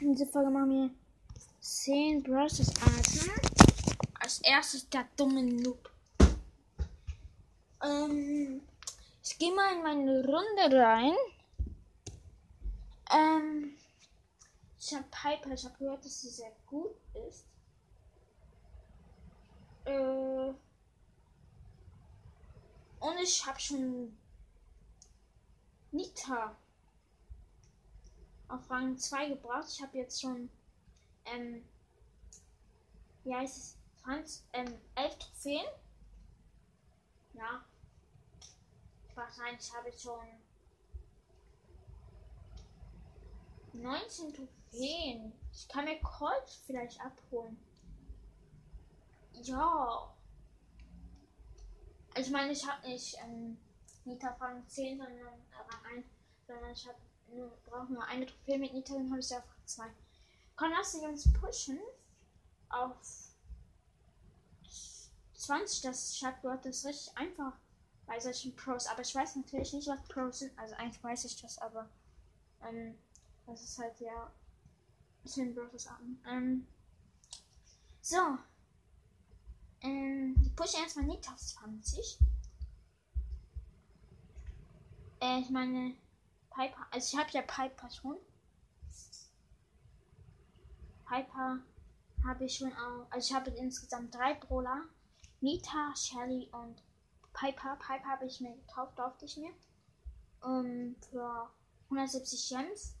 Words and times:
In 0.00 0.12
dieser 0.12 0.26
Folge 0.26 0.50
machen 0.50 0.70
wir 0.70 0.90
10 1.60 2.22
Brushes 2.22 2.68
Arten. 2.80 3.30
Als 4.20 4.40
erstes 4.42 4.88
der 4.88 5.08
dumme 5.16 5.42
Noob. 5.42 5.90
Ähm, 7.82 8.62
ich 9.24 9.36
gehe 9.38 9.52
mal 9.52 9.74
in 9.74 9.82
meine 9.82 10.24
Runde 10.24 10.76
rein. 10.76 11.14
Ähm, 13.12 13.74
ich 14.78 14.94
habe 14.94 15.04
Piper, 15.10 15.52
ich 15.52 15.64
habe 15.64 15.76
gehört, 15.78 16.04
dass 16.04 16.20
sie 16.20 16.28
sehr 16.28 16.52
gut 16.66 16.94
ist. 17.28 17.44
Äh, 19.84 20.52
und 23.00 23.18
ich 23.20 23.44
habe 23.44 23.58
schon 23.58 24.16
Nita 25.90 26.54
auf 28.48 28.70
Rang 28.70 28.96
2 28.96 29.30
gebracht. 29.30 29.66
Ich 29.68 29.82
habe 29.82 29.98
jetzt 29.98 30.20
schon, 30.20 30.50
ähm, 31.26 31.64
wie 33.24 33.34
heißt 33.34 33.56
es, 33.56 33.78
20, 34.02 34.44
ähm, 34.52 34.80
11 34.94 35.18
Trophäen. 35.18 35.66
Ja. 37.34 37.64
Wahrscheinlich 39.14 39.74
habe 39.74 39.88
ich 39.88 40.00
schon 40.00 40.26
19 43.72 44.32
Trophäen. 44.32 45.32
Ich 45.52 45.68
kann 45.68 45.84
mir 45.84 46.00
Colt 46.00 46.50
vielleicht 46.66 47.00
abholen. 47.00 47.58
Ja. 49.32 50.14
Ich 52.16 52.30
meine, 52.30 52.52
ich 52.52 52.66
habe 52.66 52.86
nicht 52.88 53.16
ähm, 53.22 53.58
Nita 54.04 54.28
Rang 54.40 54.66
10, 54.66 54.98
sondern 54.98 55.18
Rang 55.26 55.96
1, 55.96 56.06
sondern 56.46 56.72
ich 56.72 56.88
habe 56.88 56.98
nur, 57.34 57.50
brauche 57.66 57.92
nur 57.92 58.04
eine 58.04 58.26
Trophäe 58.26 58.58
mit 58.58 58.72
Nita, 58.72 58.94
dann 58.94 59.10
habe 59.10 59.20
ich 59.20 59.30
ja 59.30 59.38
Rang 59.38 59.66
2. 59.66 59.84
Komm, 60.56 60.70
lass 60.72 60.94
uns 60.94 61.32
pushen 61.32 61.78
auf 62.68 62.96
20. 65.34 65.82
Das 65.82 66.16
Schadwort 66.16 66.66
ist 66.66 66.84
richtig 66.84 67.16
einfach 67.16 67.52
bei 68.06 68.18
solchen 68.18 68.54
Pros. 68.56 68.86
Aber 68.86 69.02
ich 69.02 69.14
weiß 69.14 69.36
natürlich 69.36 69.72
nicht, 69.72 69.88
was 69.88 70.02
Pros 70.08 70.40
sind. 70.40 70.58
Also 70.58 70.74
eigentlich 70.74 71.02
weiß 71.02 71.24
ich 71.24 71.40
das, 71.40 71.58
aber 71.58 71.88
ähm, 72.62 72.98
das 73.46 73.62
ist 73.62 73.78
halt 73.78 73.98
ja 74.00 74.32
10 75.24 75.54
Bros 75.54 75.86
an. 75.86 76.20
Ähm, 76.26 76.66
so. 78.00 78.38
Ähm, 79.80 80.34
die 80.38 80.50
pushen 80.50 80.80
erstmal 80.80 81.06
nicht 81.06 81.28
auf 81.28 81.38
20. 81.38 82.18
Äh, 85.20 85.40
ich 85.40 85.50
meine, 85.50 85.94
Piper, 86.58 86.86
also 86.90 87.16
ich 87.16 87.20
habe 87.20 87.30
ja 87.30 87.42
Piper 87.42 87.88
schon. 87.88 88.16
Piper 91.06 91.60
habe 92.26 92.44
ich 92.44 92.56
schon 92.56 92.72
auch, 92.72 93.06
also 93.10 93.28
ich 93.28 93.32
habe 93.32 93.50
insgesamt 93.50 94.12
drei 94.12 94.34
Brawler. 94.34 94.82
Nita, 95.40 95.94
Shelly 95.94 96.48
und 96.50 96.82
Piper. 97.32 97.76
Piper 97.76 98.08
habe 98.08 98.26
ich 98.26 98.40
mir 98.40 98.56
gekauft, 98.56 98.98
durfte 98.98 99.24
ich 99.26 99.36
mir. 99.36 99.52
Um, 100.42 100.96
für 101.08 101.48
170 101.90 102.48
Gems. 102.48 102.96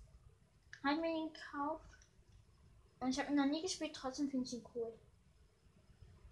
Habe 0.84 1.00
mir 1.00 1.10
ihn 1.10 1.32
gekauft. 1.32 1.84
Und 3.00 3.10
ich 3.10 3.18
habe 3.18 3.30
ihn 3.30 3.36
noch 3.38 3.46
nie 3.46 3.62
gespielt, 3.62 3.92
trotzdem 3.92 4.30
finde 4.30 4.46
ich 4.46 4.52
ihn 4.52 4.64
cool. 4.76 4.92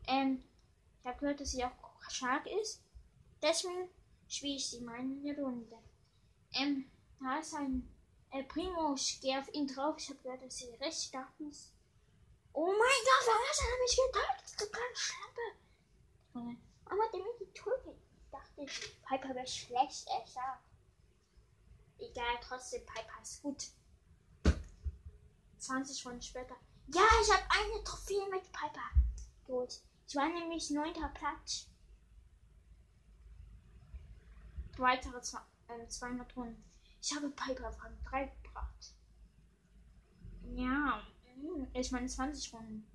Ähm, 0.07 0.45
ich 1.01 1.07
habe 1.09 1.19
gehört, 1.19 1.41
dass 1.41 1.51
sie 1.51 1.65
auch 1.65 1.73
stark 2.09 2.47
ist. 2.63 2.81
Deswegen 3.43 3.89
spiele 4.29 4.55
ich 4.55 4.69
sie 4.69 4.81
mal 4.81 5.01
in 5.01 5.25
der 5.25 5.37
Runde. 5.37 5.77
Ähm, 6.53 6.89
da 7.21 7.39
ist 7.39 7.55
ein 7.55 7.89
El 8.31 8.45
Primo. 8.45 8.95
Ich 8.95 9.21
gehe 9.21 9.39
auf 9.39 9.53
ihn 9.53 9.67
drauf. 9.67 9.97
Ich 9.99 10.09
habe 10.09 10.21
gehört, 10.23 10.43
dass 10.43 10.59
sie 10.59 10.71
recht 10.75 11.03
stark 11.03 11.33
ist. 11.41 11.73
Oh 12.53 12.67
mein 12.67 12.77
Gott, 12.77 13.27
was 13.27 13.61
hat 13.61 13.69
er 13.71 13.83
mich 13.83 13.97
getötet? 13.97 14.61
Du 14.61 14.67
kleine 14.71 14.97
Schlampe. 14.97 16.57
Aber 16.87 17.09
der 17.13 17.21
mich 17.21 17.39
getötet. 17.39 17.99
Ich 18.25 18.31
dachte, 18.31 18.67
Piper 19.07 19.35
wäre 19.35 19.47
schlecht, 19.47 20.07
echt 20.21 20.35
ja. 20.35 20.61
Egal, 21.99 22.39
trotzdem, 22.43 22.85
Piper 22.85 23.23
ist 23.23 23.43
gut. 23.43 23.67
20 25.59 25.99
Stunden 25.99 26.23
später. 26.23 26.57
Ja, 26.95 27.03
ich 27.23 27.33
habe 27.33 27.43
eine 27.49 27.83
Trophäe 27.85 28.29
mit 28.31 28.43
Piper 28.53 28.91
geholt. 29.47 29.83
Ich 30.07 30.15
war 30.15 30.29
nämlich 30.29 30.71
neunter 30.71 31.09
Platz. 31.09 31.67
Weitere 34.79 35.21
zwei, 35.23 35.41
äh, 35.69 35.89
200 35.89 36.37
Runden. 36.37 36.63
Ich 37.01 37.15
habe 37.15 37.31
Piper 37.31 37.73
von 37.73 37.91
3 38.05 38.33
gebracht. 38.43 38.95
Ja, 40.55 41.01
ich 41.75 41.93
meine 41.93 42.07
20 42.07 42.55
Runden. 42.55 42.87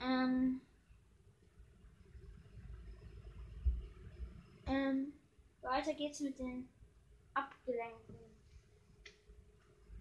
Ähm. 0.00 0.60
Ähm. 4.66 5.12
Weiter 5.62 5.94
geht's 5.94 6.20
mit 6.20 6.38
den 6.38 6.68
Abgelenkten. 7.34 8.16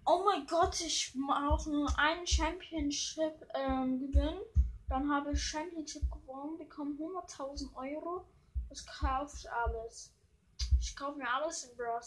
Oh 0.05 0.23
mein 0.23 0.47
Gott, 0.47 0.79
ich 0.79 1.13
brauche 1.13 1.69
nur 1.69 1.99
einen 1.99 2.25
Championship 2.25 3.45
ähm, 3.53 3.99
gewinnen. 3.99 4.39
Dann 4.87 5.11
habe 5.11 5.33
ich 5.33 5.43
Championship 5.43 6.09
gewonnen, 6.09 6.57
bekomme 6.57 6.95
100.000 6.95 7.75
Euro. 7.75 8.25
Das 8.69 8.85
kaufe 8.85 9.35
ich 9.37 9.51
alles. 9.51 10.13
Ich 10.87 10.95
kaufe 10.95 11.17
mir 11.17 11.29
alles 11.29 11.65
in 11.65 11.75
Brawl. 11.75 12.01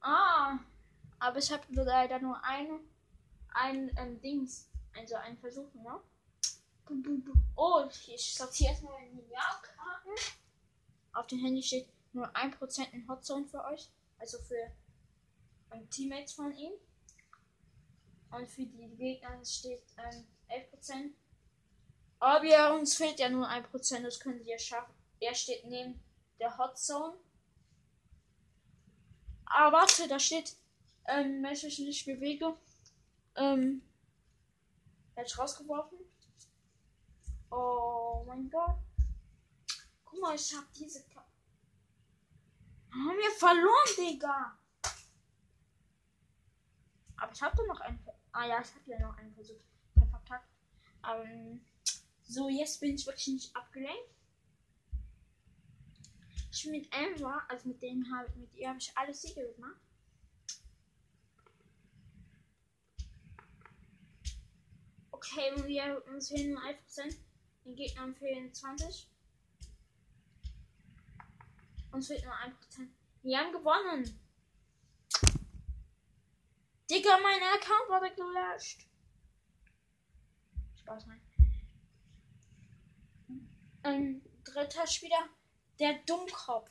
Ah, 0.00 0.58
aber 1.20 1.38
ich 1.38 1.52
habe 1.52 1.62
leider 1.70 2.18
nur 2.18 2.42
ein, 2.42 2.80
ein 3.54 3.88
ähm, 3.96 4.20
Dings, 4.20 4.68
also 4.96 5.14
einen 5.14 5.38
Versuch, 5.38 5.72
ne? 5.74 6.00
Oh, 7.54 7.84
ich 7.88 8.34
sortiere 8.34 8.70
erstmal 8.70 9.00
in 9.04 9.16
die 9.16 9.30
Jahrkarten. 9.30 10.10
Auf 11.12 11.28
dem 11.28 11.38
Handy 11.38 11.62
steht 11.62 11.88
nur 12.12 12.26
1% 12.34 12.90
in 12.90 13.08
Hotzone 13.08 13.46
für 13.46 13.64
euch, 13.64 13.88
also 14.18 14.38
für 14.38 14.72
ähm, 15.70 15.88
Teammates 15.88 16.32
von 16.32 16.52
ihm. 16.52 16.72
Und 18.32 18.50
für 18.50 18.66
die 18.66 18.88
Gegner 18.96 19.44
steht 19.44 19.84
ähm, 19.98 20.26
11%. 20.48 21.12
Aber 22.18 22.74
uns 22.74 22.96
fehlt 22.96 23.20
ja 23.20 23.28
nur 23.28 23.48
1%, 23.48 24.02
das 24.02 24.18
können 24.18 24.42
sie 24.42 24.50
ja 24.50 24.58
schaffen. 24.58 24.92
Er 25.20 25.34
steht 25.34 25.64
neben 25.64 26.02
der 26.40 26.58
Hotzone. 26.58 27.16
Ah, 29.54 29.70
warte, 29.70 30.08
da 30.08 30.18
steht, 30.18 30.56
ähm, 31.06 31.42
wenn 31.42 31.52
ich 31.52 31.62
mich 31.62 31.78
nicht 31.78 32.06
bewege, 32.06 32.56
ähm, 33.36 33.82
er 35.14 35.24
ist 35.24 35.38
rausgeworfen. 35.38 35.98
Oh 37.50 38.24
mein 38.26 38.48
Gott. 38.48 38.78
Guck 40.06 40.20
mal, 40.20 40.34
ich 40.34 40.54
hab 40.56 40.72
diese. 40.72 41.04
Ka 41.08 41.22
haben 42.92 43.18
wir 43.18 43.30
verloren, 43.32 43.96
Digga. 43.98 44.58
Aber 47.16 47.32
ich 47.32 47.40
doch 47.40 47.66
noch 47.66 47.80
einen. 47.80 47.98
Ah 48.32 48.46
ja, 48.46 48.62
ich 48.62 48.74
hab 48.74 48.86
ja 48.86 48.98
noch 49.00 49.18
einen 49.18 49.34
Versuch. 49.34 49.60
Ich 49.94 50.00
hab 50.00 50.08
verkackt. 50.08 50.48
Ähm, 51.06 51.62
so, 52.22 52.48
jetzt 52.48 52.80
bin 52.80 52.94
ich 52.94 53.04
wirklich 53.06 53.28
nicht 53.28 53.54
abgelenkt. 53.54 54.14
Ich 56.54 56.66
mit 56.66 56.86
Amber, 56.92 57.42
also 57.48 57.68
mit 57.68 57.80
dem 57.80 58.04
habe 58.14 58.30
mit 58.38 58.54
ihr 58.54 58.68
habe 58.68 58.78
ich 58.78 58.92
alles 58.94 59.22
Siege 59.22 59.52
gemacht. 59.54 59.80
Okay, 65.10 65.50
wir 65.66 66.04
uns 66.08 66.28
fehlen 66.28 66.50
nur 66.50 66.62
1%. 66.62 67.16
Den 67.64 67.74
Gegnern 67.74 68.14
fehlen 68.14 68.52
20. 68.52 69.08
Uns 71.92 72.06
fehlt 72.06 72.24
nur 72.24 72.34
1%. 72.34 72.52
Wir 73.22 73.38
haben 73.38 73.52
gewonnen. 73.52 74.20
Digga, 76.90 77.18
mein 77.22 77.42
Account 77.54 77.88
wurde 77.88 78.14
gelöscht. 78.14 78.86
Spaß, 80.80 81.06
nein. 81.06 81.20
Ähm, 83.84 84.22
dritter 84.44 84.86
Spieler. 84.86 85.30
Der 85.78 85.94
Dummkopf. 86.06 86.70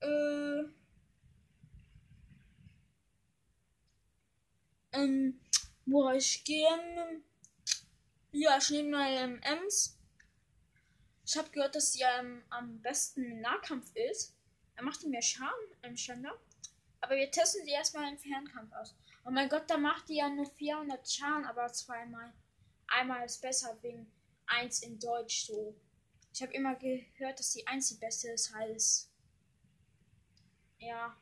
Äh. 0.00 0.64
Ähm, 4.92 5.40
wo 5.86 6.10
ich 6.10 6.44
gehe. 6.44 7.22
Ja, 8.32 8.58
ich 8.58 8.70
nehme 8.70 8.90
mal 8.90 9.10
ähm, 9.10 9.40
Ems. 9.42 9.98
Ich 11.26 11.36
habe 11.36 11.50
gehört, 11.50 11.74
dass 11.74 11.92
sie 11.92 12.02
ähm, 12.18 12.42
am 12.50 12.80
besten 12.82 13.24
im 13.24 13.40
Nahkampf 13.40 13.94
ist. 13.94 14.34
Er 14.76 14.82
macht 14.82 15.04
mehr 15.04 15.22
Schaden 15.22 15.52
im 15.82 15.96
Ständer. 15.96 16.38
Aber 17.00 17.16
wir 17.16 17.30
testen 17.30 17.64
sie 17.64 17.70
erstmal 17.70 18.10
im 18.10 18.18
Fernkampf 18.18 18.72
aus. 18.72 18.94
Oh 19.24 19.30
mein 19.30 19.48
Gott, 19.48 19.64
da 19.68 19.78
macht 19.78 20.08
die 20.08 20.16
ja 20.16 20.28
nur 20.28 20.46
400 20.46 21.10
Schaden, 21.10 21.44
aber 21.44 21.72
zweimal. 21.72 22.32
Einmal 22.86 23.24
ist 23.24 23.40
besser 23.40 23.76
wegen 23.82 24.10
1 24.46 24.82
in 24.82 24.98
Deutsch 24.98 25.46
so. 25.46 25.74
Ich 26.32 26.42
habe 26.42 26.52
immer 26.52 26.74
gehört, 26.74 27.38
dass 27.38 27.52
die 27.52 27.66
1 27.66 27.88
die 27.88 27.98
beste 27.98 28.30
ist, 28.30 28.52
heißt. 28.52 29.10
Ja. 30.78 31.16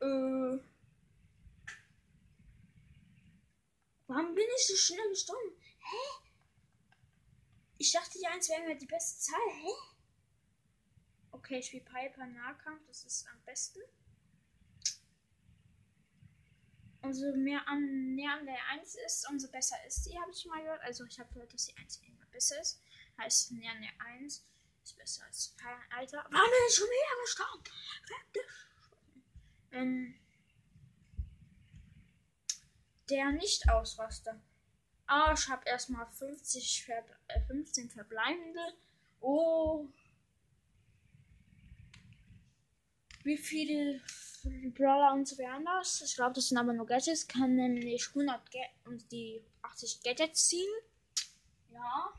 Äh. 0.00 0.58
Warum 4.06 4.34
bin 4.34 4.44
ich 4.56 4.66
so 4.66 4.76
schnell 4.76 5.08
gestorben? 5.10 5.56
Hä? 5.78 6.28
Ich 7.78 7.92
dachte, 7.92 8.18
die 8.18 8.26
1 8.26 8.48
wäre 8.48 8.62
mir 8.62 8.76
die 8.76 8.86
beste 8.86 9.20
Zahl. 9.20 9.40
Hä? 9.50 9.72
Okay, 11.32 11.58
ich 11.58 11.66
spiele 11.66 11.84
Piper 11.84 12.26
Nahkampf. 12.26 12.86
Das 12.86 13.04
ist 13.04 13.26
am 13.28 13.40
besten. 13.44 13.80
Umso 17.02 17.34
mehr 17.36 17.66
an, 17.66 18.14
näher 18.14 18.32
an 18.38 18.46
der 18.46 18.64
1 18.80 18.94
ist, 19.06 19.28
umso 19.28 19.50
besser 19.50 19.76
ist 19.86 20.06
die, 20.06 20.18
habe 20.18 20.30
ich 20.30 20.46
mal 20.46 20.62
gehört. 20.62 20.82
Also 20.82 21.04
ich 21.04 21.18
habe 21.18 21.32
gehört, 21.34 21.52
dass 21.52 21.66
die 21.66 21.76
1 21.76 22.00
immer 22.06 22.26
besser 22.30 22.60
ist. 22.60 22.80
Heißt, 23.18 23.52
näher 23.52 23.72
an 23.72 23.82
der 23.82 24.06
1 24.22 24.46
ist 24.84 24.96
besser 24.96 25.24
als 25.24 25.54
kein 25.56 25.76
Alter. 25.90 26.24
Warum 26.30 26.50
ich 26.68 26.74
schon 26.74 26.86
wieder 26.86 27.22
gestorben? 27.22 27.64
Ähm, 29.72 30.14
der 33.08 33.32
Nicht-Ausraster. 33.32 34.40
Ah, 35.06 35.34
ich 35.36 35.48
habe 35.48 35.68
erstmal 35.68 36.06
50 36.06 36.84
Verble 36.84 37.16
äh, 37.28 37.40
15 37.40 37.90
verbleibende. 37.90 38.74
Oh. 39.20 39.88
Wie 43.24 43.36
viele 43.36 44.00
Brawler 44.74 45.12
und 45.14 45.26
so 45.26 45.36
das? 45.64 46.02
Ich 46.02 46.14
glaube, 46.14 46.34
das 46.34 46.48
sind 46.48 46.58
aber 46.58 46.72
nur 46.72 46.86
Gadgets. 46.86 47.26
Kann 47.26 47.54
nämlich 47.54 48.08
100 48.08 48.50
Ga 48.50 48.60
und 48.84 49.10
die 49.12 49.42
80 49.62 50.02
Gadgets 50.02 50.48
ziehen. 50.48 50.72
Ja. 51.70 52.12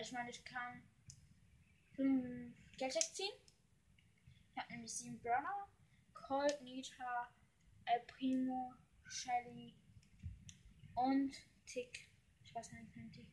Ich 0.00 0.12
meine, 0.12 0.30
ich 0.30 0.44
kann 0.44 0.82
5 1.96 2.54
Gadgets 2.78 3.14
ziehen. 3.14 3.32
Ich 4.50 4.58
habe 4.58 4.72
nämlich 4.72 4.92
7 4.92 5.18
Brawler. 5.20 5.68
Colt, 6.14 6.60
Nita, 6.62 7.28
El 7.84 8.00
Primo, 8.06 8.74
Shelly 9.06 9.74
und 10.94 11.34
Tick. 11.66 12.08
Ich 12.44 12.54
weiß 12.54 12.72
nicht, 12.72 13.12
Tick. 13.12 13.26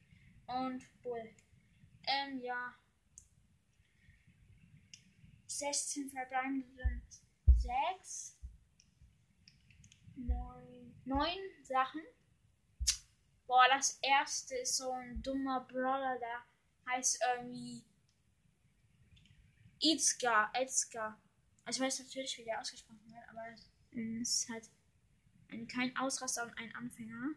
Und 0.47 1.01
Bull. 1.01 1.29
Ähm, 2.07 2.41
ja. 2.41 2.75
16 5.59 6.09
verbleibende 6.09 6.67
sind 6.73 7.03
6. 7.57 8.37
9. 10.15 11.01
9 11.05 11.37
Sachen. 11.63 12.01
Boah, 13.45 13.65
das 13.69 13.99
erste 14.01 14.55
ist 14.55 14.77
so 14.77 14.91
ein 14.91 15.21
dummer 15.21 15.61
Brawler, 15.61 16.17
der 16.19 16.45
heißt 16.93 17.19
irgendwie 17.35 17.83
Itzka, 19.81 20.51
Itzka. 20.55 21.19
Also 21.65 21.81
ich 21.81 21.87
weiß 21.87 21.99
natürlich, 21.99 22.37
wie 22.37 22.43
der 22.43 22.61
ausgesprochen 22.61 23.11
wird, 23.11 23.27
aber 23.29 23.41
es 23.51 23.67
ist 24.21 24.49
halt 24.49 24.69
ein, 25.49 25.67
kein 25.67 25.95
Ausraster 25.97 26.43
und 26.43 26.57
ein 26.57 26.73
Anfänger. 26.75 27.33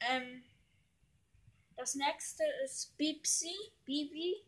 Ähm, 0.00 0.44
das 1.76 1.94
nächste 1.96 2.44
ist 2.64 2.96
Bipsy, 2.96 3.54
Bibi. 3.84 4.44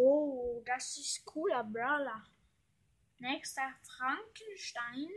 Oh, 0.00 0.62
das 0.64 0.96
ist 0.96 1.24
cooler 1.24 1.64
Brawler. 1.64 2.24
Nächster 3.18 3.74
Frankenstein. 3.82 5.08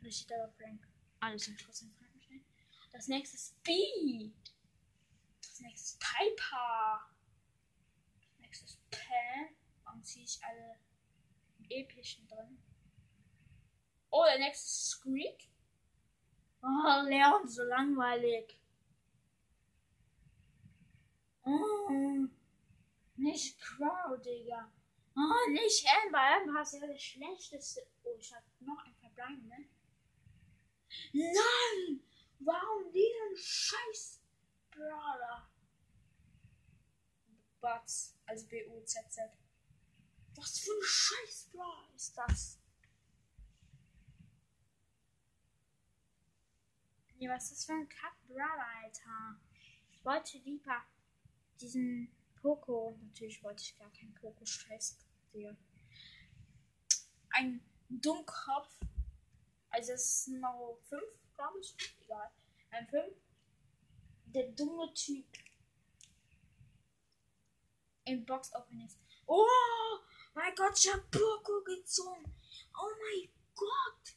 Das 0.00 0.20
steht 0.20 0.32
aber 0.32 0.50
Frank. 0.52 0.88
Alles 1.20 1.44
sind 1.44 1.60
trotzdem 1.60 1.92
Frankenstein. 1.92 2.42
Das 2.92 3.08
nächste 3.08 3.36
Speed. 3.36 4.32
Das 5.42 5.60
nächste 5.60 5.98
Piper. 5.98 7.10
Das 8.22 8.38
nächste 8.38 8.64
ist 8.64 8.90
Pam. 8.90 9.54
Warum 9.84 10.02
ziehe 10.02 10.24
ich 10.24 10.42
alle 10.42 10.78
epischen 11.68 12.26
drin? 12.28 12.56
Oh, 14.08 14.24
der 14.24 14.38
nächste 14.38 14.96
Squeak. 14.96 15.50
Oh, 16.62 17.02
Leon, 17.06 17.46
so 17.46 17.64
langweilig. 17.64 18.58
Oh. 21.44 22.28
Nicht 23.22 23.60
Crow, 23.60 24.20
Digga. 24.20 24.72
Oh, 25.14 25.50
nicht 25.50 25.86
Amber. 26.02 26.18
Amber 26.18 26.62
ist 26.62 26.72
ja 26.72 26.86
das 26.88 27.00
schlechteste. 27.00 27.86
Oh, 28.02 28.16
ich 28.18 28.34
hab 28.34 28.42
noch 28.58 28.84
ein 28.84 28.96
Verbleib, 28.96 29.40
ne? 29.44 29.68
Nein! 31.12 32.02
Warum 32.40 32.90
diesen 32.90 33.36
scheiß 33.36 34.20
Brawler? 34.72 35.48
Butz, 37.60 38.18
also 38.26 38.44
B-U-Z-Z. 38.48 39.30
Was 40.34 40.58
für 40.58 40.72
ein 40.72 40.82
scheiß 40.82 41.50
Brawler 41.52 41.94
ist 41.94 42.18
das? 42.18 42.58
Nee, 47.18 47.28
was 47.28 47.44
ist 47.44 47.52
das 47.52 47.64
für 47.66 47.72
ein 47.74 47.88
Kack-Brawler, 47.88 48.66
Alter? 48.82 49.40
Ich 49.92 50.04
wollte 50.04 50.38
lieber 50.38 50.82
diesen 51.60 52.12
Poco. 52.42 52.98
Natürlich 53.00 53.42
wollte 53.42 53.62
ich 53.62 53.78
gar 53.78 53.90
keinen 53.92 54.14
Poco 54.14 54.44
scheiß 54.44 54.98
dir. 55.32 55.56
Ein 57.30 57.64
Dummkopf. 57.88 58.80
Also 59.70 59.92
es 59.92 60.04
ist 60.04 60.28
Nummer 60.28 60.76
5, 60.88 61.02
glaube 61.34 61.60
ich. 61.60 61.74
Egal. 62.02 62.30
Ein 62.70 62.88
5. 62.88 63.16
Der 64.26 64.48
dumme 64.52 64.92
Typ. 64.92 65.26
In 68.04 68.26
Box 68.26 68.52
Openings. 68.54 68.98
Oh 69.26 69.46
mein 70.34 70.54
Gott, 70.56 70.76
ich 70.76 70.92
hab 70.92 71.08
Poco 71.10 71.62
gezogen. 71.62 72.34
Oh 72.74 72.90
mein 73.00 73.28
Gott. 73.54 74.16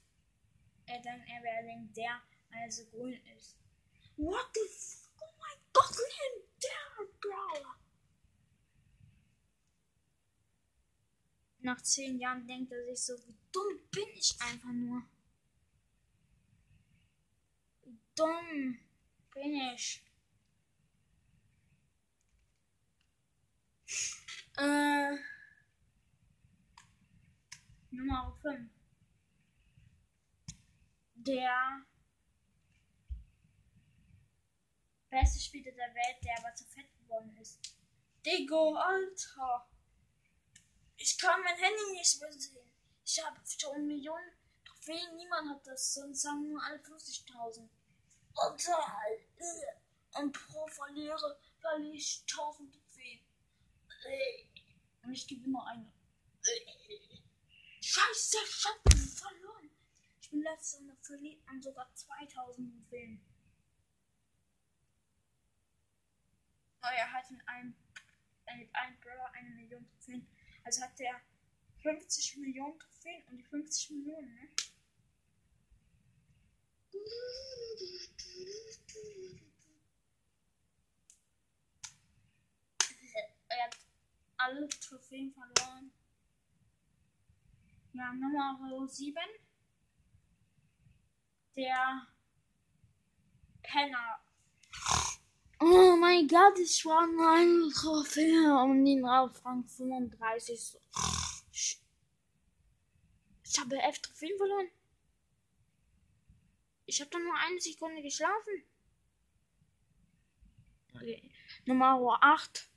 Er 0.87 0.99
denkt, 1.01 1.29
er 1.29 1.43
wäre 1.43 1.87
der, 1.95 2.21
weil 2.49 2.61
er 2.63 2.71
so 2.71 2.85
grün 2.85 3.21
ist. 3.37 3.57
What 4.17 4.49
the 4.53 4.61
f 4.61 5.09
Oh 5.19 5.33
mein 5.37 5.59
Gott, 5.73 5.97
der 6.63 7.05
Brawler. 7.21 7.84
Nach 11.65 11.81
zehn 11.81 12.19
Jahren 12.19 12.47
denkt 12.47 12.71
er 12.71 12.85
sich 12.85 13.03
so, 13.03 13.13
wie 13.25 13.35
dumm 13.51 13.79
bin 13.91 14.07
ich 14.15 14.39
einfach 14.39 14.71
nur. 14.71 15.03
Wie 17.83 17.99
dumm 18.15 18.79
bin 19.33 19.53
ich. 19.73 20.03
Äh, 24.57 25.17
Nummer 27.91 28.37
5. 28.41 28.71
Der 31.15 31.83
beste 35.09 35.39
Spieler 35.39 35.71
der 35.71 35.93
Welt, 35.95 36.23
der 36.23 36.37
aber 36.39 36.53
zu 36.53 36.63
fett 36.65 36.87
geworden 36.99 37.35
ist. 37.37 37.75
Digo, 38.23 38.75
Alter. 38.75 39.67
Ich 40.97 41.17
kann 41.17 41.41
mein 41.41 41.57
Handy 41.57 41.91
nicht 41.91 42.21
mehr 42.21 42.31
sehen. 42.31 42.71
Ich 43.03 43.23
habe 43.23 43.39
schon 43.45 43.87
Millionen 43.87 44.31
Trophäen. 44.63 45.15
Niemand 45.15 45.49
hat 45.49 45.67
das. 45.67 45.93
Sonst 45.93 46.25
haben 46.25 46.47
nur 46.47 46.63
alle 46.63 46.77
50.000. 46.77 47.59
Und, 48.35 48.67
äh, 48.67 50.19
und 50.19 50.31
pro 50.31 50.67
Verlierer 50.67 51.37
verliere 51.59 51.95
ich 51.95 52.23
1000 52.27 52.73
Trophäen. 52.73 53.19
Und 55.03 55.13
ich 55.13 55.27
gebe 55.27 55.45
immer 55.45 55.65
eine. 55.67 55.91
Scheiße, 57.81 58.37
ich 58.43 58.65
hab 58.65 58.93
verloren. 58.93 59.69
Ich 60.19 60.29
bin 60.29 60.41
letzter 60.41 60.79
und 60.79 61.05
verliert 61.05 61.41
an 61.47 61.61
sogar 61.61 61.93
2000 61.93 62.73
Trophäen. 62.73 63.23
Oh, 66.81 66.87
er 66.87 67.11
hat 67.11 67.29
in 67.29 67.41
einem, 67.47 67.75
mit 68.57 68.75
einem 68.75 68.99
Brawler 68.99 69.31
eine 69.33 69.49
Million 69.49 69.87
Trophäen. 69.87 70.27
Also 70.65 70.81
hat 70.81 70.97
der 70.97 71.21
50 71.83 72.37
Millionen 72.37 72.79
Trophäen 72.79 73.23
und 73.27 73.37
die 73.37 73.43
50 73.43 73.91
Millionen, 73.91 74.33
ne? 74.33 74.49
Er 83.47 83.65
hat 83.65 83.77
alle 84.37 84.67
Trophäen 84.67 85.31
verloren. 85.31 85.91
Ja, 87.93 88.11
Nummer 88.13 88.87
7. 88.87 89.15
Der 91.55 92.07
Penner. 93.61 94.24
Oh 95.67 95.95
mein 95.95 96.27
Gott, 96.27 96.59
ich 96.59 96.85
war 96.85 97.01
eine 97.01 97.73
Trophäe 97.73 98.55
um 98.63 98.85
den 98.85 99.03
Rang 99.03 99.65
35. 99.65 100.77
Ich 103.43 103.59
habe 103.59 103.81
elf 103.81 103.97
Trophäen 103.97 104.37
verloren. 104.37 104.67
Ich 106.85 107.01
habe 107.01 107.09
doch 107.09 107.17
nur 107.17 107.35
eine 107.35 107.59
Sekunde 107.59 108.03
geschlafen. 108.03 108.63
Okay. 110.93 111.31
Nummer 111.65 112.19
8. 112.21 112.69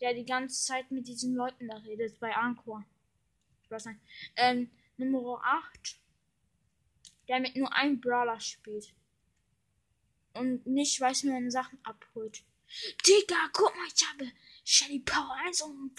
der 0.00 0.14
die 0.14 0.24
ganze 0.24 0.64
Zeit 0.64 0.90
mit 0.90 1.06
diesen 1.06 1.34
Leuten 1.34 1.68
da 1.68 1.76
redet 1.76 2.18
bei 2.18 2.34
Anchor. 2.34 2.82
Ich 3.62 3.70
weiß 3.70 3.84
nicht. 3.84 4.00
Ähm, 4.36 4.70
Nummer 4.96 5.38
8, 5.44 6.00
der 7.28 7.40
mit 7.40 7.56
nur 7.56 7.70
einem 7.74 8.00
Brawler 8.00 8.40
spielt. 8.40 8.94
Und 10.34 10.66
nicht 10.66 11.00
weiß, 11.00 11.24
wie 11.24 11.30
man 11.30 11.50
Sachen 11.50 11.78
abholt. 11.84 12.42
Digga, 13.06 13.50
guck 13.52 13.74
mal, 13.76 13.86
ich 13.94 14.08
habe 14.08 14.30
Shelly 14.64 15.00
Power 15.00 15.34
1 15.46 15.62
und 15.62 15.92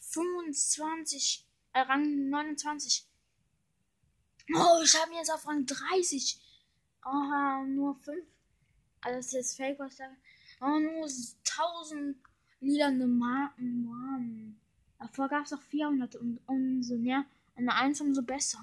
25, 0.00 1.46
äh, 1.72 1.80
Rang 1.80 2.28
29. 2.28 3.06
Oh, 4.54 4.82
ich 4.82 5.00
habe 5.00 5.14
jetzt 5.14 5.30
auf 5.30 5.46
Rang 5.46 5.64
30. 5.64 6.40
Oh, 7.04 7.64
nur 7.66 7.94
5. 7.94 8.26
Also 9.02 9.16
das 9.16 9.26
ist 9.26 9.32
jetzt 9.32 9.56
Fake, 9.56 9.78
was 9.78 9.92
ich 9.92 9.98
sage. 9.98 10.16
Oh, 10.60 10.78
nur 10.78 11.04
1000 11.04 12.16
lilane 12.60 13.06
Marken, 13.06 13.86
Mann. 13.86 14.60
Davor 14.98 15.28
gab 15.28 15.46
es 15.46 15.52
auch 15.52 15.62
400 15.62 16.16
und 16.16 16.40
umso 16.46 16.96
mehr, 16.96 17.24
eine 17.56 17.74
1 17.74 18.00
umso 18.02 18.22
besser. 18.22 18.58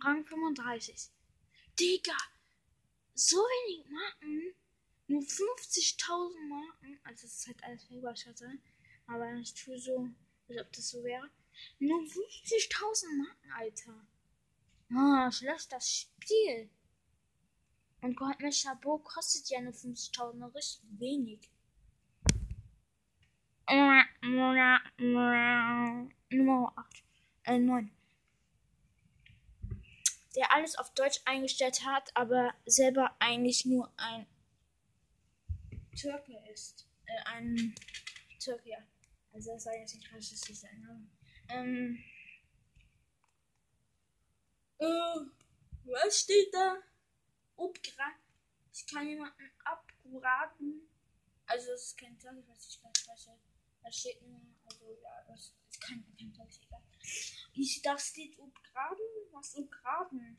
Rang 0.00 0.24
35. 0.24 1.10
Digga, 1.78 2.16
so 3.28 3.36
wenig 3.38 3.86
Marken. 3.88 4.54
Nur 5.08 5.22
50.000 5.22 6.48
Marken. 6.48 6.98
Also, 7.04 7.26
es 7.26 7.38
ist 7.38 7.46
halt 7.46 7.62
alles 7.64 7.84
Fake, 7.84 8.60
Aber 9.06 9.34
ich 9.34 9.54
tue 9.54 9.78
so, 9.78 10.08
als 10.48 10.58
ob 10.60 10.72
das 10.72 10.88
so 10.88 11.02
wäre. 11.04 11.30
Nur 11.78 12.00
50.000 12.00 13.16
Marken, 13.18 13.50
Alter. 13.52 14.06
Ah, 14.94 15.28
ich 15.30 15.40
lösche 15.40 15.68
das 15.70 15.90
Spiel. 15.90 16.70
Und 18.00 18.16
Goldmesh 18.16 18.62
Chabot 18.62 19.04
kostet 19.04 19.48
ja 19.48 19.60
nur 19.60 19.72
50.000, 19.72 20.54
richtig 20.54 20.82
wenig. 20.98 21.50
Nummer 26.30 26.72
8. 26.76 27.04
Äh, 27.44 27.58
9. 27.58 27.90
Der 30.34 30.52
alles 30.52 30.76
auf 30.76 30.92
Deutsch 30.94 31.20
eingestellt 31.24 31.84
hat, 31.84 32.10
aber 32.16 32.54
selber 32.64 33.14
eigentlich 33.18 33.66
nur 33.66 33.92
ein 33.96 34.26
Türke 35.94 36.42
ist. 36.52 36.88
Äh, 37.06 37.22
ein 37.26 37.74
Türke, 38.38 38.70
ja. 38.70 38.78
Also 39.32 39.52
das 39.52 39.64
soll 39.64 39.74
jetzt 39.74 39.94
nicht 39.94 40.12
rassistisch 40.12 40.58
sein. 40.58 40.80
Ne? 40.80 41.06
Ähm. 41.48 42.04
Äh, 44.78 45.30
was 45.84 46.20
steht 46.20 46.52
da? 46.52 46.76
Upgrad. 47.56 48.14
Ich 48.72 48.86
kann 48.86 49.08
jemanden 49.08 49.50
abraten. 49.64 50.88
Also 51.46 51.72
das 51.72 51.82
ist 51.82 51.98
kein 51.98 52.16
ich 52.16 52.36
nicht, 52.36 52.48
was 52.48 52.68
das 53.06 53.26
ist. 53.26 53.28
Da 53.82 53.92
steht 53.92 54.22
nur, 54.22 54.40
also 54.64 54.92
ja, 55.02 55.24
das 55.28 55.52
ist 55.70 55.80
kein, 55.80 56.04
kein 56.16 56.32
Tag, 56.32 56.48
egal. 56.64 56.82
Ich, 57.54 57.82
da 57.82 57.98
steht 57.98 58.38
upgraden. 58.40 59.06
Was 59.32 59.54
upgraden? 59.56 60.38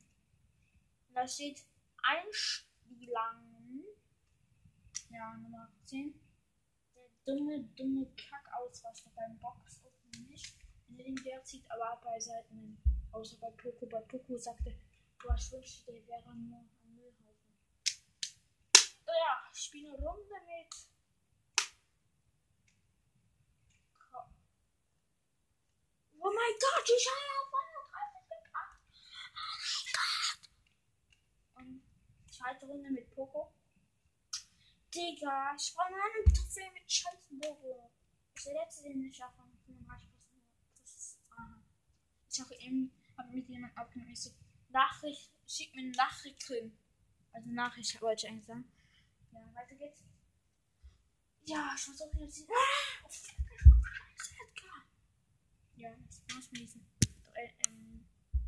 Da 1.13 1.27
steht 1.27 1.63
Einspielungen. 2.01 3.86
Ja, 5.10 5.38
Nummer 5.38 5.72
10. 5.86 6.20
Der 6.96 7.08
dumme, 7.25 7.63
dumme 7.75 8.08
Kackausraster 8.15 9.12
beim 9.15 9.38
Box 9.38 9.84
nicht. 10.27 10.55
Wenn 10.88 11.00
er 11.00 11.05
den 11.05 11.25
Wert 11.25 11.48
zieht, 11.48 11.70
aber 11.70 12.01
bei 12.03 12.20
Seiten. 12.20 12.77
Außer 13.12 13.38
bei 13.38 13.51
Poco. 13.51 13.86
Bei 13.86 14.01
Poco 14.01 14.38
sagte, 14.38 14.75
boah, 15.22 15.36
ich 15.36 15.51
wünschte, 15.51 15.93
der 15.93 16.08
wäre 16.08 16.36
nur 16.36 16.60
ein 16.60 16.96
Müllhaufen. 16.96 17.53
Ja, 19.05 19.50
ich 19.53 19.60
spiele 19.60 19.89
eine 19.89 19.98
Runde 19.98 20.34
mit. 20.48 20.93
Oh 26.25 26.32
mein 26.32 26.56
Gott, 26.58 26.88
ich 26.88 27.06
habe 27.12 27.51
130 28.00 28.46
gebracht. 28.46 28.80
Oh 29.36 29.60
mein 29.60 29.84
Gott. 29.92 30.39
Und 31.56 31.84
zweite 32.32 32.65
Runde 32.65 32.92
mit 32.92 33.13
Poco. 33.13 33.51
Digga, 34.96 35.53
ich 35.60 35.74
brauche 35.75 35.92
nur 35.92 36.00
eine 36.01 36.24
Trophäe 36.34 36.72
mit. 36.72 36.84
Das 36.86 36.96
ist 38.36 38.46
der 38.46 38.53
letzte, 38.53 38.84
den 38.84 39.03
ich 39.03 39.18
schaffe. 39.18 39.42
35 39.65 40.10
Das 40.80 40.96
ist. 40.96 41.20
Aha. 41.32 41.62
Ich 42.32 42.39
habe 42.39 42.56
eben 42.56 42.94
hab 43.18 43.30
mit 43.30 43.50
jemandem 43.50 43.77
abgenommen. 43.77 44.13
Ich 44.13 44.22
so, 44.22 44.32
Nachricht, 44.70 45.30
schick 45.46 45.75
mir 45.75 45.82
eine 45.82 45.92
Nachricht 45.92 46.48
drin. 46.48 46.77
Also 47.34 47.50
Nachricht 47.50 48.01
wollte 48.01 48.25
ich 48.25 48.32
eigentlich 48.32 48.46
sagen. 48.46 48.72
Ja, 49.34 49.53
weiter 49.56 49.75
geht's. 49.75 50.06
Ja, 51.46 51.74
ich 51.75 51.82
versuche 51.82 52.18
jetzt. 52.20 52.48
Ah! 52.50 53.03
Ja, 55.84 55.90
jetzt 55.90 56.22
war's 56.34 56.50
mit 56.54 56.62
diesem. 56.62 56.82
Äh, 57.34 57.50
ähm, 57.68 58.06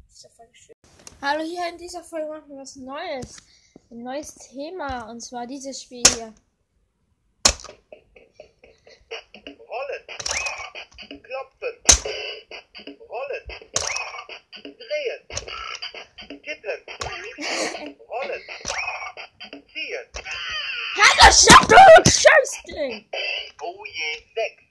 dieser 0.10 0.30
Folge. 0.30 0.54
Hallo, 1.22 1.44
hier 1.44 1.68
in 1.68 1.78
dieser 1.78 2.02
Folge 2.02 2.30
machen 2.30 2.50
wir 2.50 2.60
was 2.60 2.78
Neues. 2.78 3.36
Ein 3.92 4.04
neues 4.04 4.34
Thema 4.36 5.10
und 5.10 5.20
zwar 5.20 5.46
dieses 5.46 5.84
Spiel 5.84 6.04
hier. 6.16 6.34
Rollen. 9.68 10.04
Klopfen. 11.24 11.76
Rollen. 13.10 13.44
Drehen. 14.64 15.22
Tippen. 16.42 16.80
Rollen. 18.08 18.42
Ziehen. 19.74 20.06
Ja, 20.96 21.06
das 21.18 21.44
schafft 21.44 21.70
du 21.70 21.76
Scheißding! 22.10 23.10
Oh 23.62 23.84
je, 23.86 24.24
sechs 24.34 24.65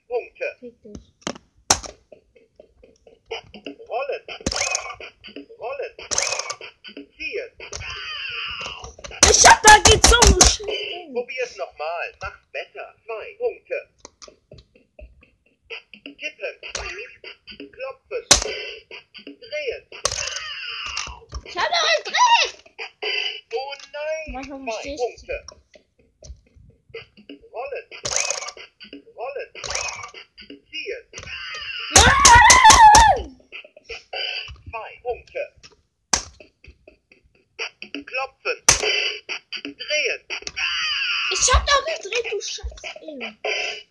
Gedreht, 41.85 42.31
du 42.31 42.41
Scheißding! 42.41 43.37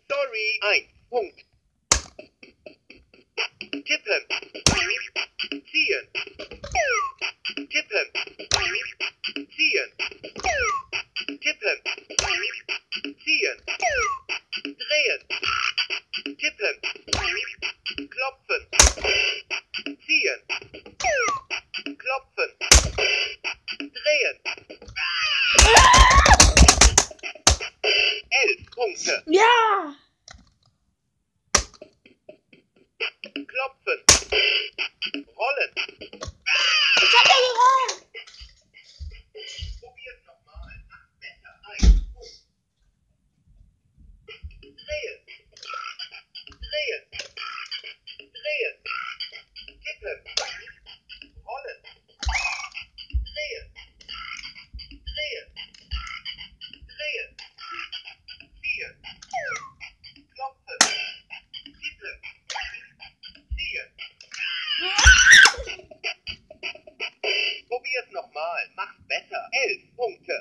Sorry. 0.08 0.60
Ein 0.62 0.88
Punkt. 1.10 1.44
Tippen. 3.70 4.22
Ziehen. 5.70 6.08
Tippen. 7.70 8.06
es. 69.54 69.78
Punkt. 69.96 70.33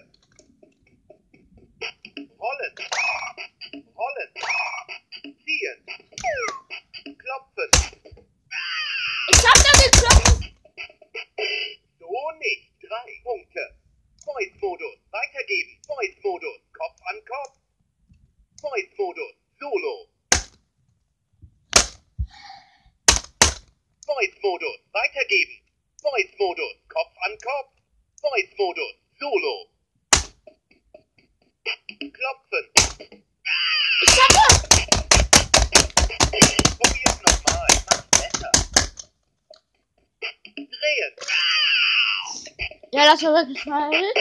Bye. 43.65 44.12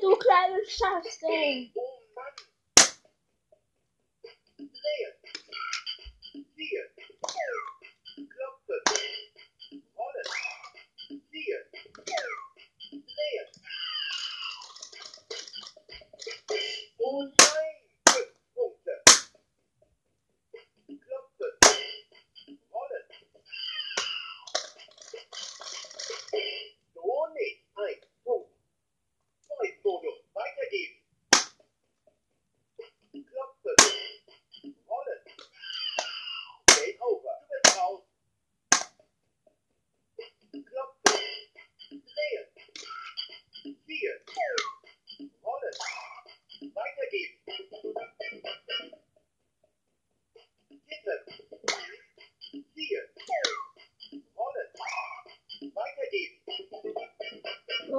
du 0.00 0.16
kleines 0.16 0.70
Schafsding. 0.70 1.72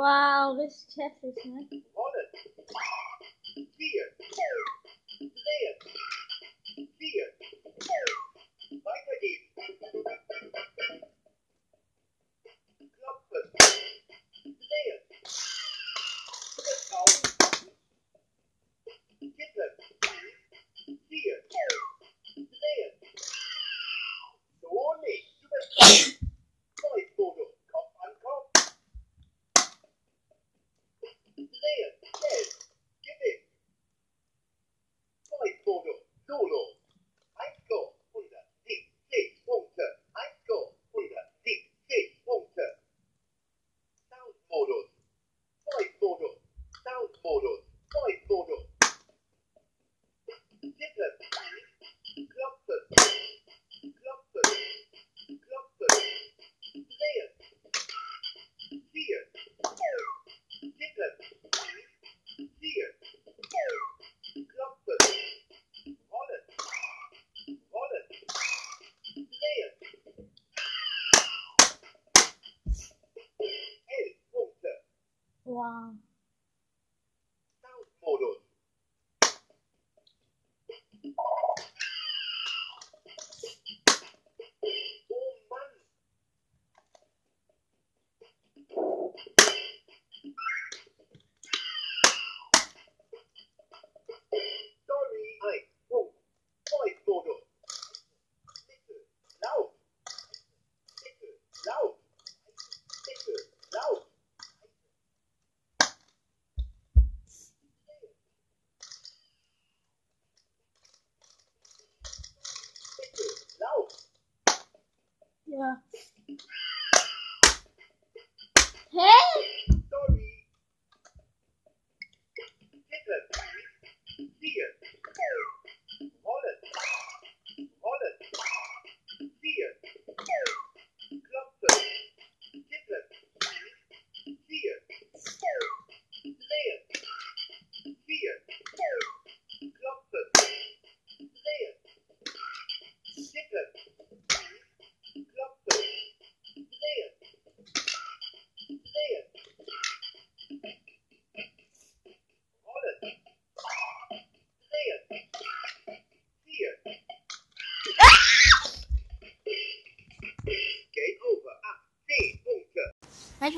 Wow, 0.02 0.56
this 0.58 0.86
chest 0.96 1.18
is 1.24 1.36
nice. 1.46 1.84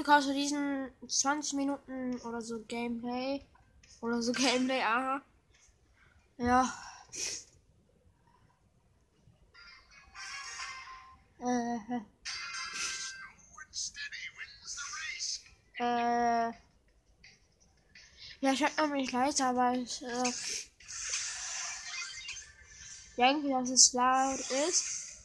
gekauft 0.04 0.28
für 0.28 0.34
diesen 0.34 0.92
20 1.08 1.54
Minuten 1.54 2.20
oder 2.22 2.42
so 2.42 2.60
Gameplay. 2.68 3.42
Oder 4.02 4.22
so 4.22 4.32
Gameplay, 4.34 4.82
aha. 4.82 5.22
Ja. 6.38 6.74
Äh. 11.40 11.78
Äh. 15.80 16.52
Ja, 18.42 18.52
ich 18.52 18.64
hab 18.64 18.90
mich 18.90 19.12
leiser, 19.12 19.48
aber 19.48 19.74
ich, 19.74 20.02
äh, 20.02 20.32
denke, 23.18 23.50
dass 23.50 23.70
es 23.70 23.94
laut 23.94 24.40
ist. 24.68 25.24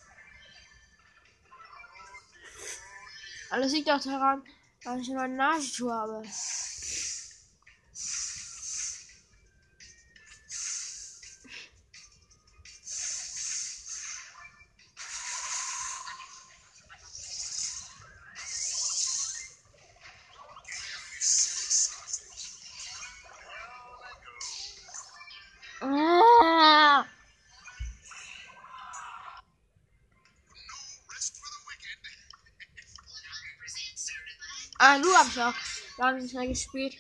Alles 3.51 3.73
liegt 3.73 3.91
auch 3.91 4.01
daran, 4.01 4.43
dass 4.85 5.01
ich 5.01 5.11
meine 5.11 5.35
Nasenschuhe 5.35 5.93
habe. 5.93 6.23
Ah, 35.39 35.51
auch 35.51 35.99
lange 35.99 36.23
nicht 36.23 36.35
mehr 36.35 36.49
gespielt. 36.49 36.97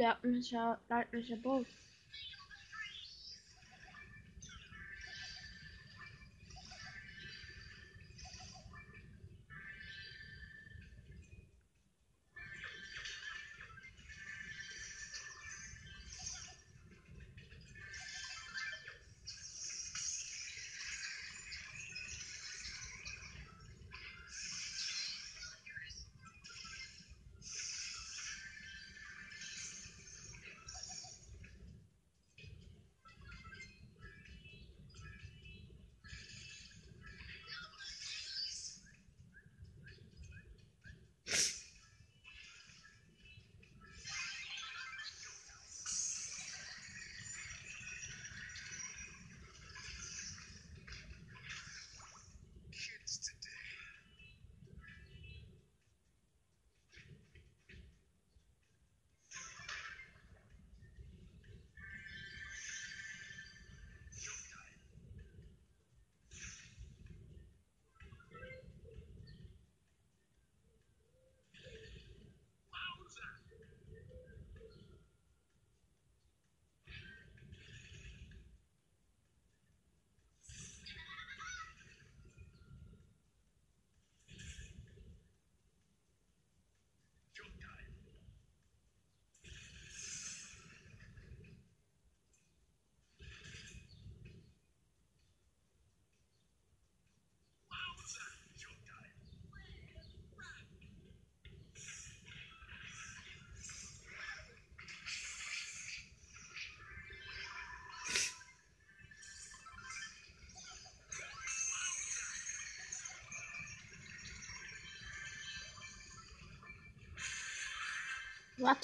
Cool, 0.00 0.06
der 0.06 0.10
hat 0.12 0.24
mich 0.24 0.50
ja 0.50 0.78
leidlicher 0.88 1.36
Boot. 1.36 1.66
Was 1.66 1.74
für 1.74 1.89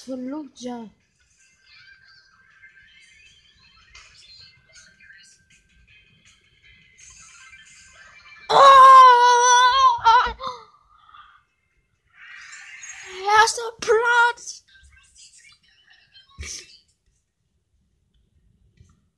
ein 0.07 0.27
Lutscher. 0.27 0.89
Erster 13.39 13.71
Platz. 13.79 14.65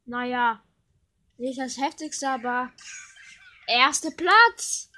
Naja, 0.05 0.63
nicht 1.37 1.59
das 1.59 1.77
heftigste, 1.77 2.29
aber 2.29 2.73
erster 3.67 4.11
Platz. 4.11 4.91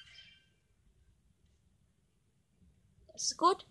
Das 3.14 3.24
ist 3.24 3.38
gut. 3.38 3.71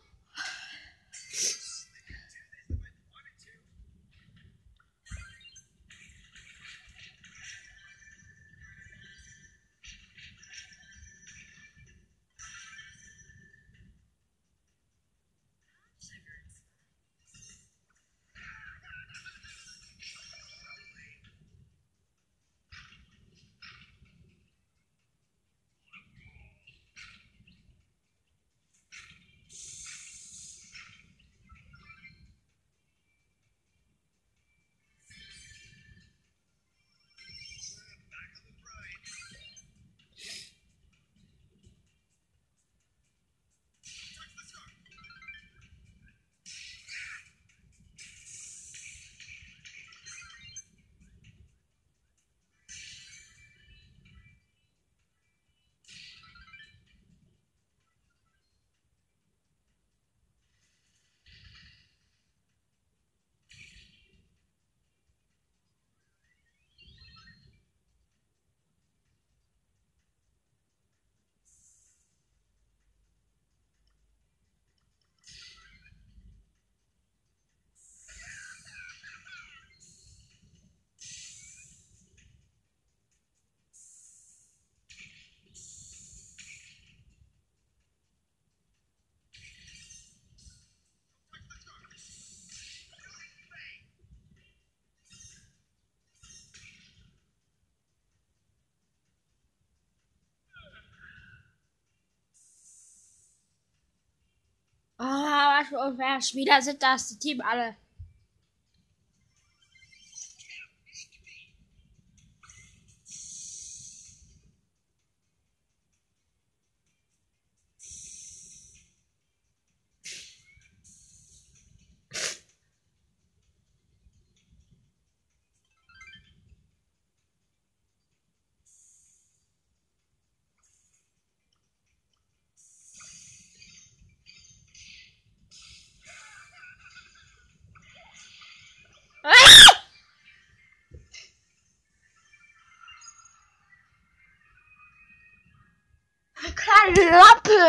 und 105.71 105.97
wer 105.97 106.21
Spieler 106.21 106.61
sind 106.61 106.81
das? 106.81 107.07
Die 107.09 107.19
Team 107.19 107.41
alle. 107.41 107.75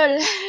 sol. 0.03 0.42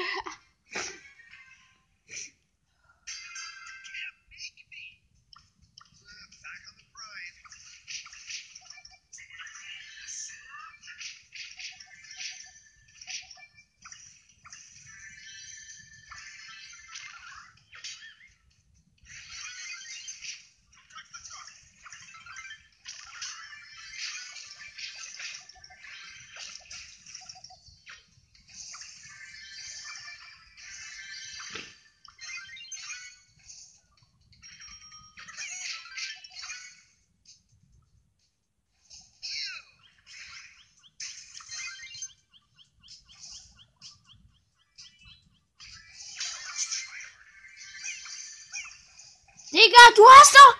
Digga, 49.74 49.96
du 49.96 50.08
hast 50.08 50.36
doch 50.36 50.56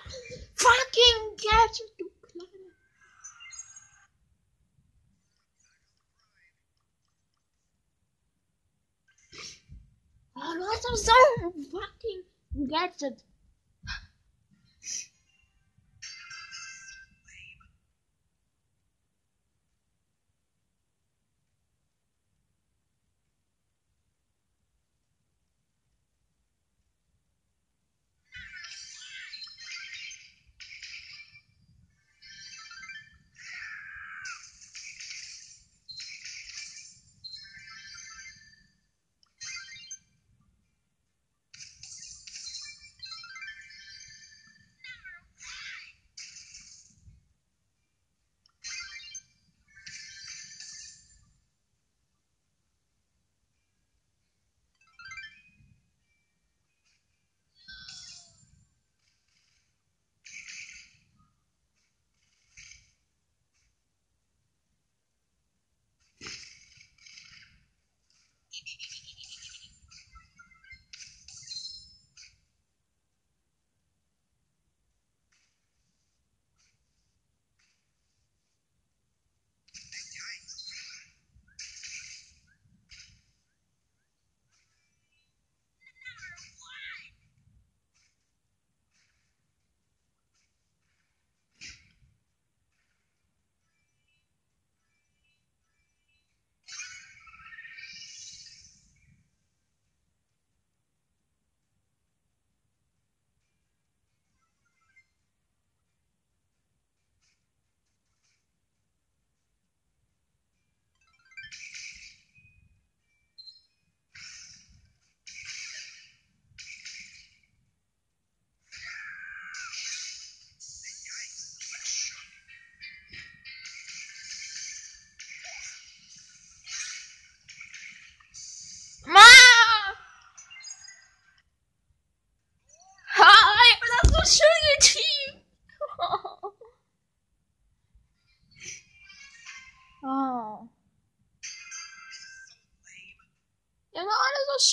fucking 0.56 1.36
Gadget, 1.36 1.98
du 1.98 2.10
kleine. 2.26 2.72
Oh, 10.34 10.54
du 10.56 10.64
hast 10.66 10.84
doch 10.84 10.96
so 10.96 11.12
fucking 11.70 12.24
Gadget. 12.68 13.24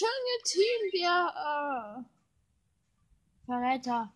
So 0.01 0.07
schön 0.07 0.21
geteamt, 0.37 0.93
wir, 0.93 2.01
äh. 2.01 3.45
Verräter. 3.45 4.11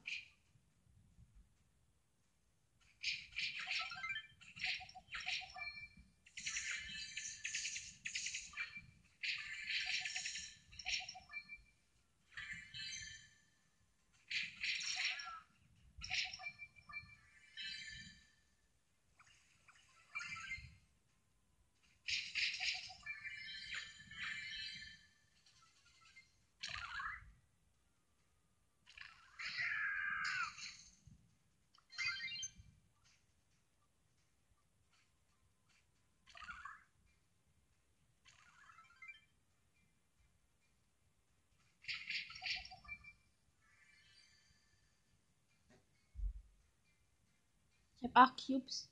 Ich 48.06 48.12
hab 48.14 48.18
acht 48.30 48.46
Cubes. 48.46 48.88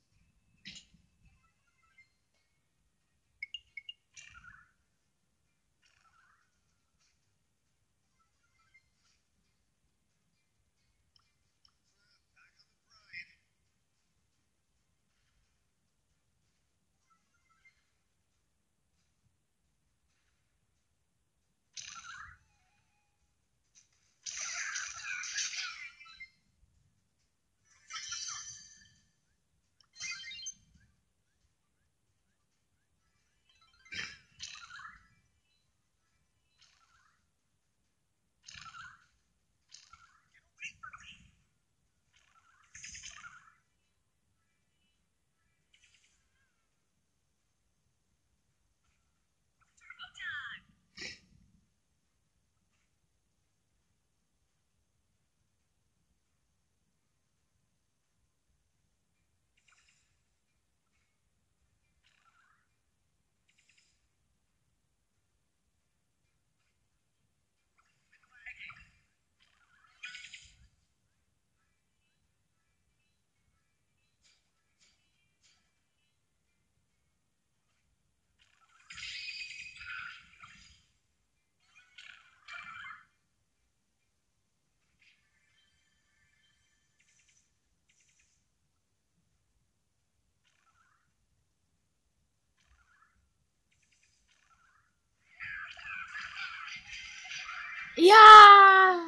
Ja! 98.06 99.00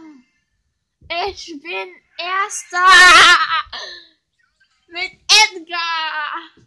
Ich 1.27 1.47
bin 1.61 1.95
Erster! 2.17 2.87
Mit 4.87 5.11
Edgar! 5.51 6.64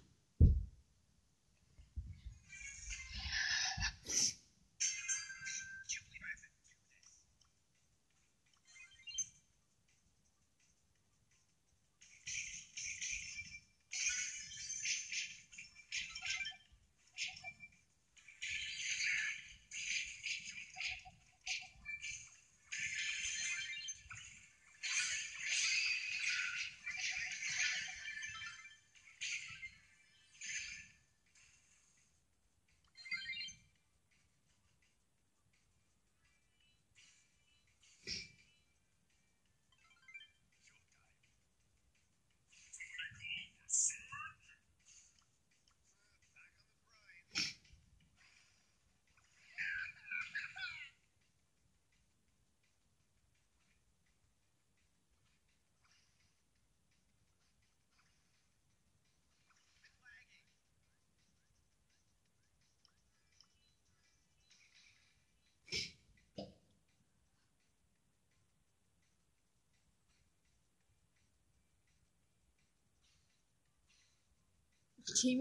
Ich 75.15 75.39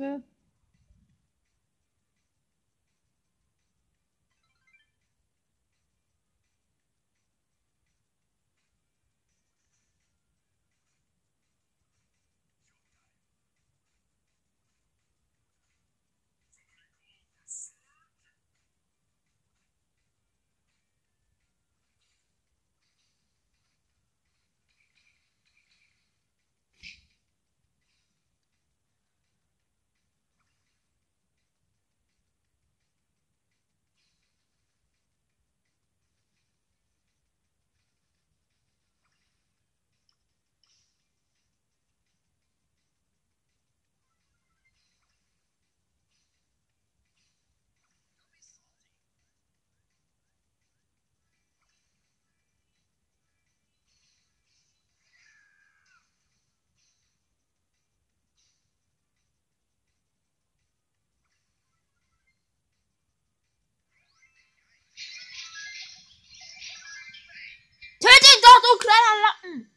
Lappen! 69.24 69.72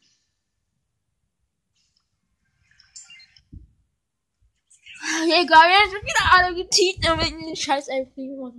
Egal, 5.23 5.69
jetzt 5.69 5.91
sind 5.91 6.03
wieder 6.03 6.33
alle 6.33 6.55
geteet, 6.55 7.05
damit 7.05 7.27
ich 7.27 7.45
den 7.45 7.55
Scheiß 7.55 7.89
einfliegen 7.89 8.37
muss. 8.37 8.53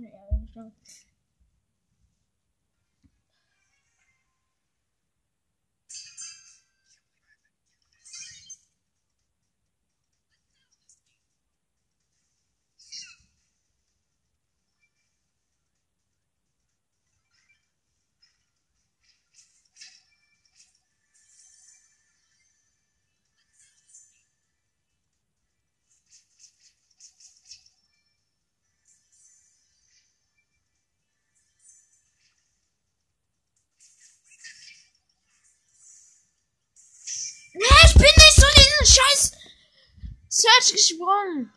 Search 40.43 40.73
gesprungen. 40.73 41.53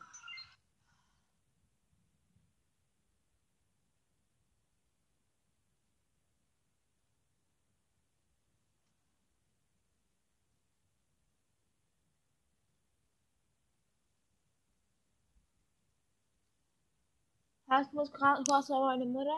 Hast 17.68 17.93
du 17.93 17.99
gerade, 18.12 18.43
du 18.45 18.55